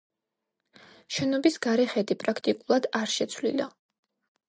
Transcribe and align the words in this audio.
შენობის 1.17 1.59
გარე 1.67 1.87
ხედი 1.93 2.19
პრაქტიკულად 2.25 2.91
არ 3.03 3.17
შეცვლილა. 3.19 3.73